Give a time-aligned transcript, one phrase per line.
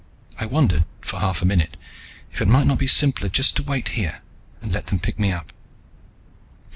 [0.39, 1.77] I wondered, for half a minute,
[2.31, 4.21] if it might not be simpler just to wait here
[4.59, 5.53] and let them pick me up.